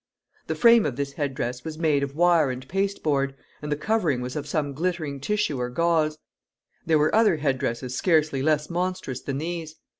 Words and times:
The 0.47 0.55
frame 0.55 0.87
of 0.87 0.95
this 0.95 1.13
head 1.13 1.35
dress 1.35 1.63
was 1.63 1.77
made 1.77 2.01
of 2.01 2.15
wire 2.15 2.49
and 2.49 2.67
pasteboard, 2.67 3.35
and 3.61 3.71
the 3.71 3.75
covering 3.75 4.19
was 4.19 4.35
of 4.35 4.47
some 4.47 4.73
glittering 4.73 5.19
tissue 5.19 5.59
or 5.59 5.69
gauze. 5.69 6.17
There 6.87 6.97
were 6.97 7.13
other 7.13 7.35
head 7.37 7.59
dresses 7.59 7.95
scarcely 7.95 8.41
less 8.41 8.67
monstrous 8.67 9.21
than 9.21 9.37
these. 9.37 9.75